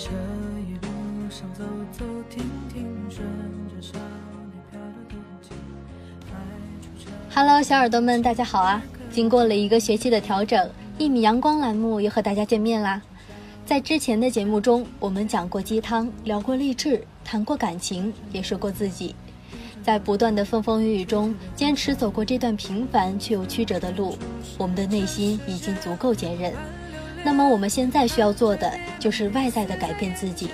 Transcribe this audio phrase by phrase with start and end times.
[0.00, 0.10] 这
[0.60, 3.26] 一路上走走停停，顺
[3.68, 4.27] 着山。
[7.40, 8.82] Hello，小耳朵们，大家好啊！
[9.12, 13.00] 经过了一个学期的调整，一米阳光栏目又和大家见面啦。
[13.64, 19.14] 在之前的节目中，我们讲过鸡汤，聊过励志，谈过感情，也说过自己。
[19.84, 24.18] 在不断的风风雨雨中，坚持走过这段平凡却又曲折的路，
[24.58, 26.52] 我们的内心已经足够坚韧。
[27.22, 30.48] 那么我们现在需要做的，就是外在的改变自己。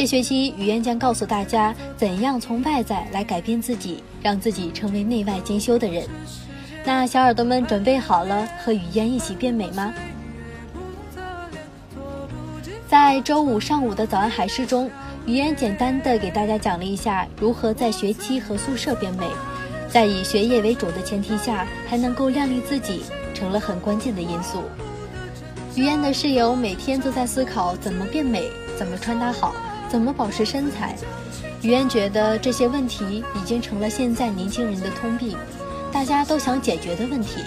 [0.00, 6.08] 这学期语言将告诉大家怎样从外在来改变自己，让自己成为内外兼修的人。
[6.86, 9.92] 那小耳朵们准备好了和语言一起变美吗？
[12.88, 14.90] 在周五上午的早安海诗中，
[15.26, 19.26] 语言简单的给大家讲了一下如何在学期和宿舍变美，
[19.86, 23.02] 在以学业为主的前提下还能够靓丽自己，
[23.34, 24.62] 成了很关键的因素。
[25.76, 29.54] 语言的室友每天都在思考怎么变美，怎么穿搭好。
[29.90, 30.96] 怎么保持身材？
[31.62, 35.36] 语嫣觉得这些问题已经成了现在年轻人的通病，
[35.92, 37.40] 大家都想解决的问题。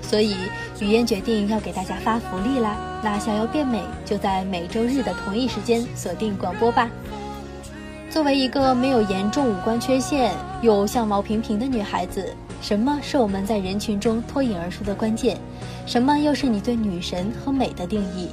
[0.00, 0.34] 所以
[0.80, 2.76] 语嫣决定要给大家发福利啦！
[3.02, 6.88] 那想要变美，就在每周日的同一时间锁定广播吧。
[8.08, 10.32] 作为一个没有严重五官缺陷
[10.62, 15.38] 又相貌平平的女孩子，什么是我们在人群中脱颖而出的关键？
[15.86, 18.28] 什么又是你对女神和美的定义？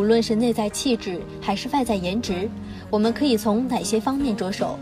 [0.00, 2.48] 无论是内在气质还是外在颜值。
[2.88, 4.78] 我们可以从哪些方面着手？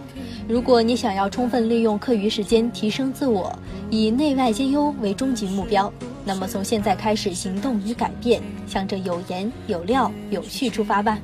[0.49, 3.53] 如果你想要充分利用课余时间提升自我，
[3.91, 5.93] 以内外兼优为终极目标，
[6.25, 11.19] 那么从现在开始行动与改变，向着有颜有料、有趣出发吧。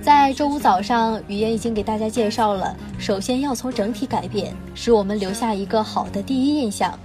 [0.00, 6.96] 在周五早上，语言已经给大家介绍了，首先要从整体改变，使我们留下一个好的第一印象。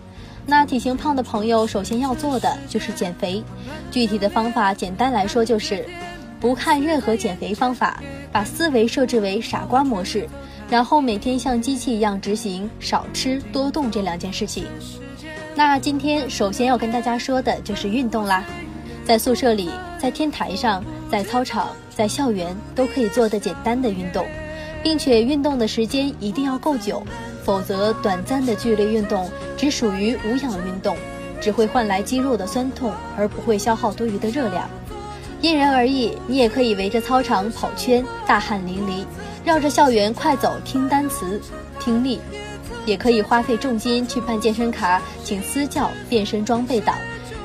[0.46, 3.44] 那体型胖的朋友，首先要做的就是减肥。
[3.92, 5.86] 具体的方法，简单来说就是。
[6.40, 10.28] 不看任何减肥方法，把思维设置为傻瓜模式，
[10.70, 14.66] 然后每天像机器一样执行少吃多动这两件事情。
[15.56, 18.44] 那今天首先要跟大家说的就是运动啦，
[19.06, 24.26] 在宿舍里、在天台上、在操场、在校园都可以做的简单的运动，
[24.84, 27.02] 并且运动的时间一定要够久，
[27.46, 30.96] 否则短暂的剧烈运动只属于无氧运动，
[31.40, 34.70] 只会换来肌肉的酸痛，而不会消耗多余的热量。
[35.42, 39.06] 因人而异，你也可以围着操场跑圈，大汗淋漓；
[39.44, 41.42] 绕着校园快走，听单词、
[41.80, 42.20] 听力；
[42.86, 46.96] 也可以花费重金去办健身卡，请私教、变身装备党。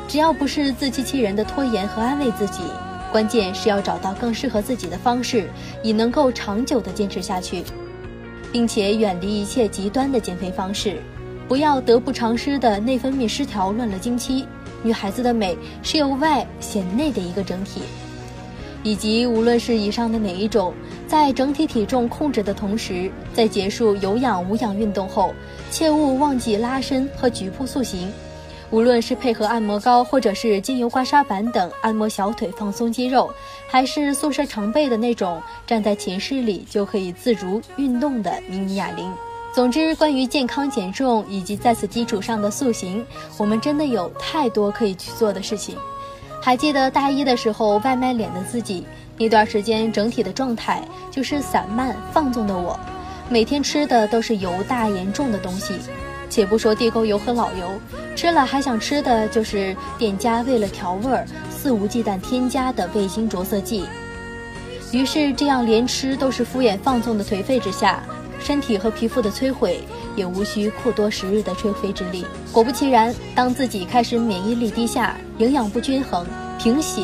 [0.06, 2.62] 只要不是自欺欺人的拖延和安慰自己，
[3.10, 5.48] 关键是要找到更适合自己的方式，
[5.82, 7.64] 以能够长久的坚持下去，
[8.52, 10.98] 并且远离一切极端的减肥方式，
[11.48, 14.46] 不要得不偿失的内分泌失调，乱了经期。
[14.82, 17.80] 女孩子的美是由外显内的一个整体，
[18.84, 20.72] 以及无论是以上的哪一种，
[21.06, 25.34] 在整体体重控制的同时，在结束有氧无氧运动后，
[25.70, 28.12] 切勿忘记拉伸和局部塑形。
[28.70, 33.32] 无论是配合按摩膏或者是精油刮痧板等按摩小腿放松肌肉，
[33.66, 39.10] 还是宿舍常备的那种站在寝室里就可以自如运动的迷你哑铃。
[39.54, 43.04] 总之，关于健康减重以及在此基础上的塑形，
[43.36, 45.76] 我们真的有太多可以去做的事情。
[46.40, 48.86] 还记得大一的时候，外卖脸的自己
[49.16, 52.78] 那段时间，整体的状态就是散漫放纵的我，
[53.28, 55.74] 每天吃的都是油大盐重的东西。
[56.30, 57.72] 且不说地沟油和老油，
[58.14, 63.86] 吃了还想吃的就是店家为了调味儿肆无忌惮添加的味精着色剂。
[64.92, 68.02] 于是，这样连吃都是敷衍放纵的颓废之下。
[68.38, 69.80] 身体和皮肤的摧毁
[70.16, 72.24] 也无需库多时日的吹灰之力。
[72.52, 76.26] 果不其然，当自己开始免疫力低下、营养不均衡、
[76.58, 77.02] 贫血、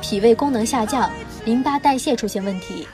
[0.00, 1.10] 脾胃功能下降、
[1.44, 2.86] 淋巴代谢出现问题，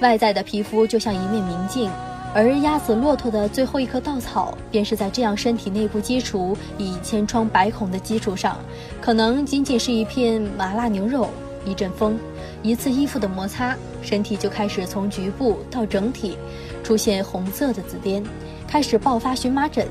[0.00, 1.90] 外在的皮肤就像一面明镜，
[2.34, 8.56] 而压死骆驼的最后一棵稻草，便是在这样身体内部基础已千疮百孔的基础上，
[9.00, 11.28] 可能仅仅是一片麻辣牛肉，
[11.64, 12.18] 一阵风，
[12.62, 16.36] 一次衣服的摩擦，身体就开始从局部到整体。
[16.82, 18.24] 出现红色的紫癜，
[18.66, 19.86] 开始爆发荨麻疹，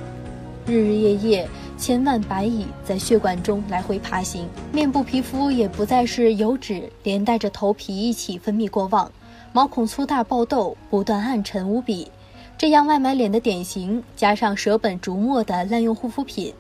[0.66, 9.10] 日日夜夜千万白蚁在血管中来回爬行，面部皮肤也不再是油脂连带着头皮一起分泌过旺，
[9.54, 12.12] 毛孔粗大爆痘不断暗沉无比，
[12.58, 16.54] 这样外买脸的典型，加上舍本逐末的滥用护肤品，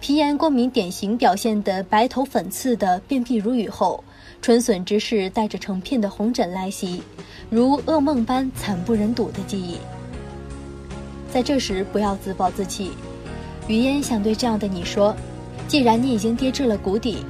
[0.00, 4.04] 皮炎过敏典型表现的白头粉刺的便秘如雨后，
[4.42, 7.02] 春笋之势带着成片的红疹来袭，
[7.50, 9.76] 如噩梦般惨不忍睹的记忆。
[11.32, 12.92] 在这时不要自暴自弃，
[13.66, 15.14] 雨嫣想对这样的你说：
[15.66, 17.24] 既然你已经跌至了谷底，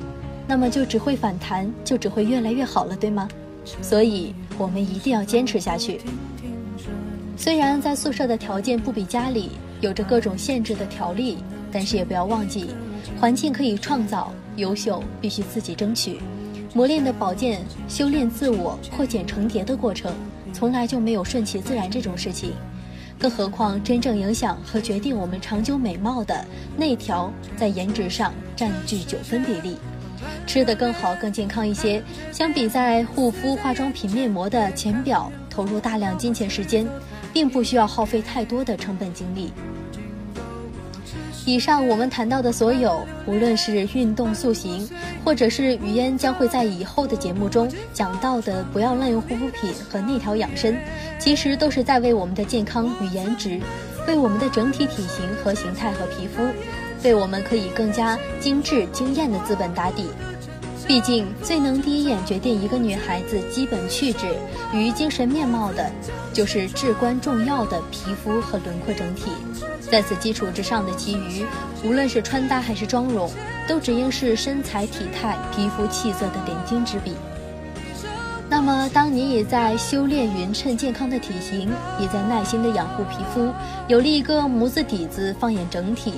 [0.46, 3.26] 那么就只会反弹，就只会越来越好了，对吗？
[3.82, 6.00] 所以我们一定要坚持下去。
[7.36, 11.38] 虽然在宿舍的条件不比家里，有着各种限制的条例，
[11.72, 12.70] 但是也不要忘记，
[13.18, 16.20] 环境可以创造，优秀必须自己争取。
[16.76, 20.12] 磨练的宝剑，修炼自我，破茧成蝶的过程，
[20.52, 22.52] 从来就没有顺其自然这种事情。
[23.18, 26.44] 更何况，真正影响和决定我们长久美貌的
[26.76, 29.78] 那条，在颜值上占据九分比例。
[30.46, 36.86] 吃得更好、更健康一些，相比在护肤、化妆品、面膜的浅表投入大量金钱时间。
[37.36, 39.52] 并不需要耗费太多的成本精力。
[41.46, 44.86] 以上我们谈到的所有，无论是运动塑形，
[45.24, 50.76] 或者是语嫣将会在以后的节目中讲到的不要滥用护肤品和内调养生，
[51.20, 53.60] 其实都是在为我们的健康与颜值，
[54.08, 56.42] 为我们的整体体型和形态和皮肤，
[57.04, 60.08] 为我们可以更加精致惊艳的资本打底。
[60.84, 64.26] 毕竟，最能第一眼决定一个女孩子基本气质
[64.72, 65.92] 与精神面貌的，
[66.32, 69.30] 就是至关重要的皮肤和轮廓整体。
[69.90, 71.44] 在此基础之上的其余，
[71.84, 73.30] 无论是穿搭还是妆容，
[73.68, 77.12] 都只应是身材、体态、皮肤气色的点睛之笔。
[78.48, 81.68] 那么，当你也在修炼匀称健康的体型，
[82.00, 83.52] 也在耐心的养护皮肤，
[83.88, 86.14] 有了一个模子底子，放眼整体。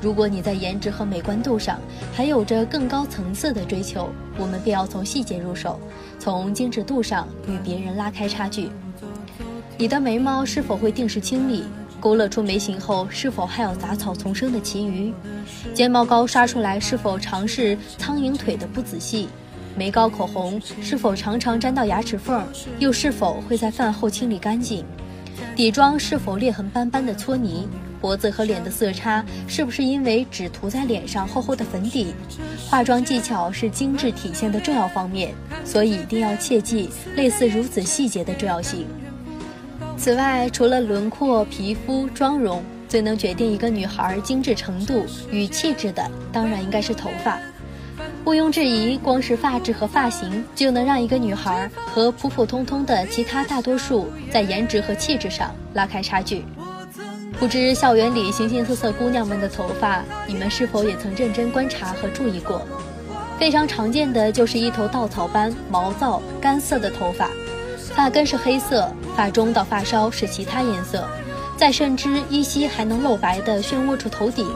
[0.00, 1.78] 如果你在颜值和美观度上
[2.12, 5.78] 还有着更高层次的追求，我们便要从细节入手，
[6.18, 8.70] 从精致度上与别人拉开差距。
[9.76, 11.64] 你的眉毛是否会定时清理？
[12.00, 15.12] 勾勒出眉形后是否还有杂草丛生的其余？
[15.74, 19.28] 睫毛膏刷出来是否常是苍蝇腿的不仔细？
[19.76, 22.44] 眉膏口红是否常常沾到牙齿缝？
[22.78, 24.84] 又是否会在饭后清理干净？
[25.54, 27.68] 底妆是否裂痕斑斑的搓泥？
[28.00, 32.14] 脖子和脸的色差是不是因为只涂在脸上厚厚的粉底？
[32.68, 35.34] 化妆技巧是精致体现的重要方面，
[35.66, 38.86] 所以一定要切记类似如此细节的重要性。
[40.00, 47.38] 此外，除了轮廓、皮肤、妆容，最能决定一个女孩精致程度与气质的，当然应该是头发。
[48.24, 56.46] 毋庸置疑，光是发质和发型就能让一个女孩和普普通通的其他大多数在颜值和气质上拉开差距。
[57.38, 62.62] 不知校园里形形色色姑娘们的头发，你们是否也曾认真观察和注意过？
[63.38, 67.28] 非常常见的就是一头稻草般毛躁干涩的头发，
[67.94, 71.06] 发根是黑色，发中到发梢是其他颜色，
[71.56, 74.46] 再甚至依稀还能露白的漩涡处头顶，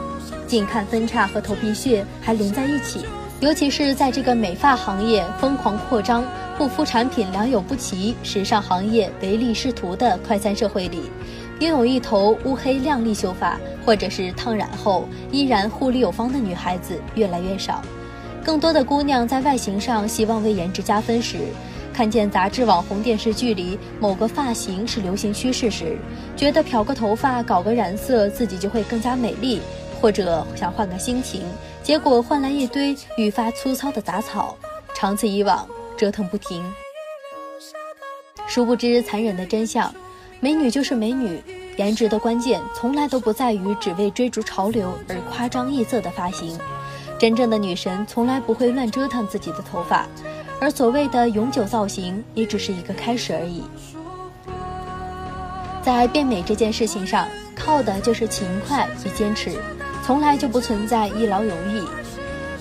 [0.47, 3.05] 近看分叉和头皮屑还连在一起。
[3.41, 6.23] 尤其是在这个美发行业疯狂扩张、
[6.57, 11.03] 护肤产品良莠不齐、时尚行业唯利是图的快餐社会里。
[11.59, 17.81] 拥有一头乌黑亮丽秀发，或者是烫染后依然护理有方的女孩子越来越少。
[18.43, 21.39] 更多的姑娘在外形上希望为颜值加分时，
[21.95, 25.97] 看见杂志、网红、电视剧里某个发型是流行趋势时，
[26.35, 29.61] 觉得漂个头发、搞个染色自己就会更加美丽，
[30.01, 31.43] 或者想换个心情，
[31.81, 34.57] 结果换来一堆愈发粗糙的杂草，
[34.93, 36.61] 长此以往折腾不停。
[38.45, 39.89] 殊不知残忍的真相。
[40.41, 41.41] 美女就是美女，
[41.77, 46.59] 颜值的关键从来都不在于只为追逐潮流而夸张异色的发型。
[47.17, 50.05] 真正的女神从来不会乱折腾自己的头发，
[50.59, 53.63] 而所谓的永久造型也只是一个开始而已。
[55.83, 59.51] 在变美这件事情上，靠的就是勤快与坚持，
[60.03, 61.83] 从来就不存在一劳永逸。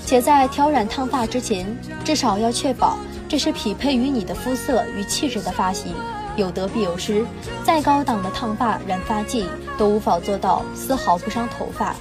[0.05, 1.67] 且在挑染烫发之前，
[2.05, 5.95] 至少要确保这是匹配于你的肤色与气质的发型。
[6.37, 7.25] 有得必有失，
[7.63, 9.47] 再高档的烫发染发剂
[9.79, 11.95] 都无法做到丝毫不伤头发，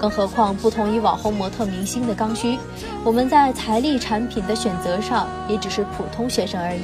[0.00, 2.58] 更何况不同于网红模特明星的刚需，
[3.04, 6.80] 我们在财力产品的选择上也只是普通学生而已。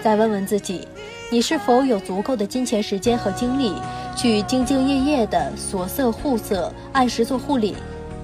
[0.00, 0.86] 再问问自己，
[1.28, 3.72] 你是否有足够的金钱、时间和精力
[4.14, 7.74] 去兢兢业业的锁色护色，按时做护理，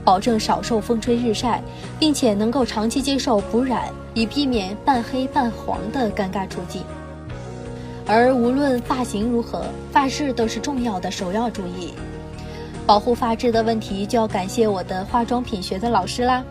[0.04, 1.60] 保证少受风吹日晒，
[1.98, 6.82] 并且能够长期接受补染，以避免半黑半黄的尴尬处境。
[8.06, 11.94] 而无论发型如何，发质都是重要的首要注意。
[12.84, 16.44] 保护发质的问题，就要感谢我的化妆品学的老师啦。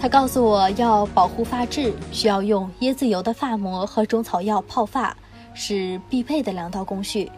[0.00, 5.16] 他告诉我要保护发质，需要用椰子油的发膜和中草药泡发，
[5.54, 7.30] 是必备的两道工序。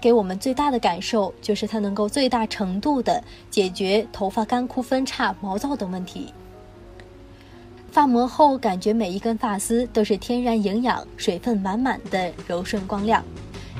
[0.00, 6.32] 给我们最大的感受就是它能够最大程度的解决头发干枯、分叉、毛躁等问题。
[7.90, 13.24] 发膜后，感觉每一根发丝都是天然营养、水分满满的柔顺光亮。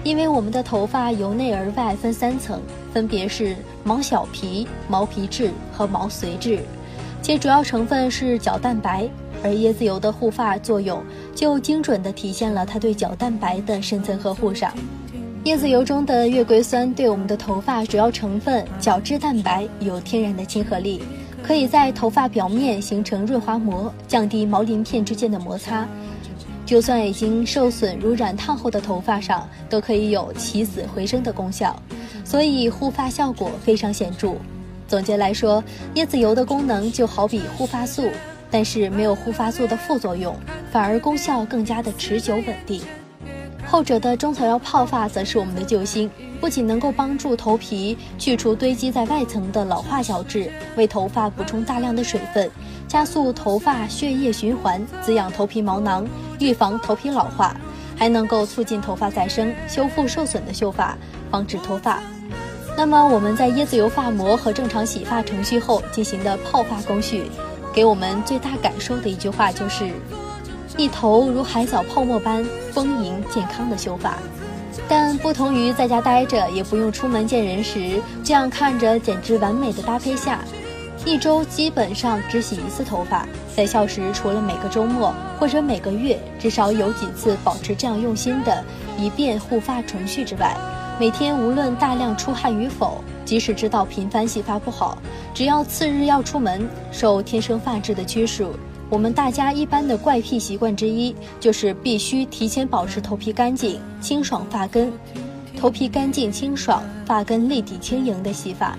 [0.06, 2.62] 因为我们的头发由内而外分三层，
[2.94, 6.60] 分别是毛小皮、毛皮质和毛髓质，
[7.20, 9.08] 其主要成分是角蛋白。
[9.42, 11.02] 而椰子油的护发作用
[11.34, 14.72] 就精准地体现了它对角蛋白的深层呵护上。
[15.46, 21.02] 椰子油中的月桂酸对我们的头发主要成分角质蛋白有天然的亲和力。
[21.42, 25.86] 可以在头发表面形成润滑膜，降低毛鳞片之间的摩擦。
[26.66, 31.80] 就算已经受损如染烫后的头发上，都可以有起死回生的功效，
[32.24, 34.34] 所以护发效果非常显著。
[34.88, 35.62] 总结来说，
[35.94, 38.10] 椰子油的功能就好比护发素，
[38.50, 40.34] 但是没有护发素的副作用，
[40.72, 42.82] 反而功效更加的持久稳定。
[43.64, 46.08] 后者的中草药泡发则是我们的救星，
[46.40, 52.48] 不仅能够帮助头皮去除堆积在外层的老化角质，为头发补充大量的水分，
[52.88, 56.06] 加速头发血液循环，滋养头皮毛囊，
[56.38, 57.54] 预防头皮老化，
[57.96, 60.96] 还能够促进头发再生，修复受损的秀发，
[61.30, 62.00] 防止脱发。
[62.76, 67.24] 那么我们在椰子油发膜和正常洗发程序后进行的泡发工序，
[67.72, 69.90] 给我们最大感受的一句话就是。
[70.76, 74.18] 一头如海藻泡沫般丰盈健康的秀发，
[74.86, 80.40] 但不同于在家待着也不用出门见人时这样看着简直完美的搭配下，
[81.06, 83.24] 一周基本上只洗一次头发。
[83.54, 88.62] 在校时，除了每个周末或者每个月至少有几次保持这样用心的
[88.98, 90.56] 一遍护发程序之外，
[90.98, 94.98] 每天无论大量出汗与否，即使知道频繁洗发不好，
[95.32, 98.50] 只要次日要出门，受天生发质的拘束。
[98.90, 104.92] 我们大家一般的怪癖习惯之一，就是必须提前保持头皮干净、清爽发根。
[105.56, 108.76] 头皮干净清爽、发根立体轻盈的洗发，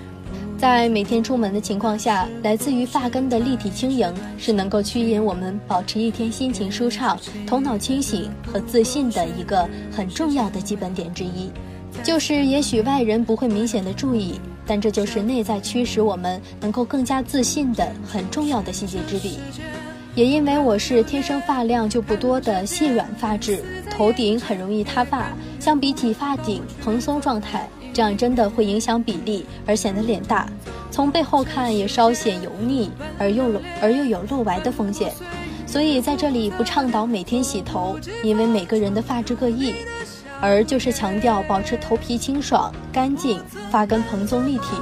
[0.58, 11.52] 在每天出门的情况下，来自于发根的立体轻盈，是能够驱引我们保持一天心情舒畅、头脑清醒和自信的一个很重要的基本点之一。
[12.04, 19.38] 就是也许外人不会明显的注意，但这就是内在驱使我们能够更加自信的很重要的细节之地。
[20.16, 30.48] 也因为我是天生发量就不多的细软发质，头顶很容易塌发，相比起发顶蓬松状态，这样真的会影响比例而显得脸大，
[30.92, 35.12] 从背后看也稍显油腻，而又而又有露白的风险。
[35.66, 39.74] 所以在这里不倡导每天洗头，因为每个人的发质各异，
[40.40, 44.76] 而就是强调保持头皮清爽干净，发根蓬松立体。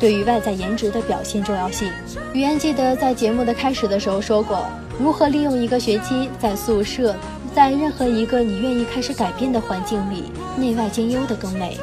[0.00, 1.92] 对于外在颜值的表现重要性，
[2.32, 4.64] 语言记得在节目的开始的时候说过，
[4.98, 7.14] 如何利用一个学期在宿舍，
[7.54, 11.76] 在任何一个你愿意开始改变的环境里，内外兼优的更美。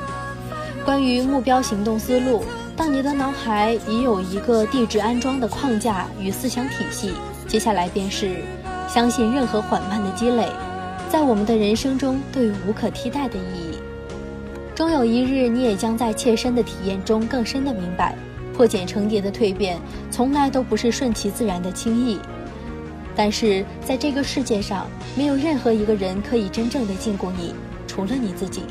[0.89, 2.43] 关于目标行动思路，
[2.75, 7.11] 当你的脑海已有一个地址安装的框架与思想体系，
[7.47, 8.37] 接下来便是
[8.87, 10.47] 相信任何缓慢的积累，
[11.07, 13.77] 在我们的人生中都有无可替代的意义。
[14.73, 18.15] 终有一日，你也将在切身的体验中更深的明白，
[18.57, 19.79] 破茧成蝶的蜕变
[20.09, 22.17] 从来都不是顺其自然的轻易。
[23.15, 27.53] 但是在这个世界上，没有任何一个人可以真正的禁锢你，
[27.85, 28.63] 除了你自己，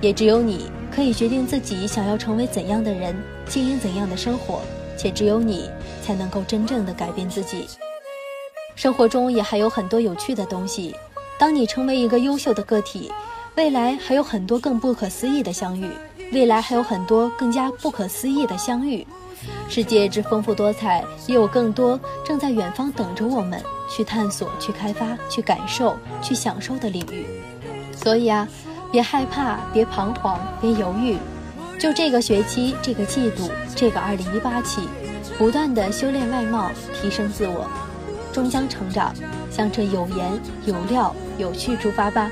[0.00, 4.60] 也只有你可以决定自己想要成为怎样的人，经营怎样的生活，
[4.96, 5.70] 且只有你
[6.02, 7.66] 才能够真正的改变自己。
[8.74, 10.94] 生活中也还有很多有趣的东西，
[11.38, 13.10] 当你成为一个优秀的个体。
[13.56, 15.88] 未来还有很多更不可思议的相遇，
[16.30, 19.06] 未来还有很多更加不可思议的相遇。
[19.66, 23.58] 世界之丰富多彩，也有更多正在远方等着我们
[23.90, 27.24] 去探索、去开发、去感受、去享受的领域。
[27.96, 28.46] 所以啊，
[28.90, 31.16] 别害怕，别彷徨，别犹豫，
[31.78, 34.88] 就这个学期、这个季度、这个2018起，
[35.36, 37.66] 不断的修炼外貌，提升自我，
[38.32, 39.12] 终将成长，
[39.50, 42.30] 向着有颜、有料、有趣出发吧。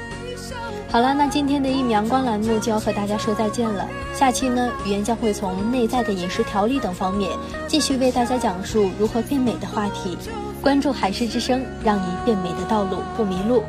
[0.90, 3.84] 好了，那今天的一米阳光栏目就要和大家说再见了。
[4.14, 7.30] 下期呢，语言将会从内在的饮食调理等方面，
[7.66, 10.16] 继续为大家讲述如何变美的话题。
[10.62, 13.64] 关注海市之声，让你变美的道路不迷路。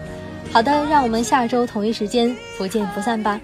[0.52, 3.40] 好的，让我们下周同一时间不见不散吧。